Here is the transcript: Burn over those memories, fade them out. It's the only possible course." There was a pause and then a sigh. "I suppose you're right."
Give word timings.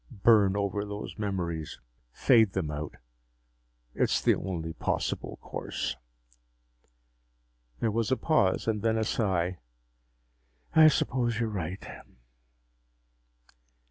Burn 0.23 0.57
over 0.57 0.83
those 0.83 1.19
memories, 1.19 1.79
fade 2.11 2.53
them 2.53 2.71
out. 2.71 2.95
It's 3.93 4.19
the 4.19 4.33
only 4.33 4.73
possible 4.73 5.37
course." 5.43 5.95
There 7.81 7.91
was 7.91 8.11
a 8.11 8.17
pause 8.17 8.67
and 8.67 8.81
then 8.81 8.97
a 8.97 9.03
sigh. 9.03 9.59
"I 10.73 10.87
suppose 10.87 11.39
you're 11.39 11.49
right." 11.49 11.85